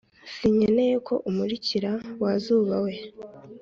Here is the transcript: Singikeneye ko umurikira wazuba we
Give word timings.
Singikeneye 0.35 0.95
ko 1.07 1.13
umurikira 1.29 1.91
wazuba 2.21 2.75
we 2.85 2.93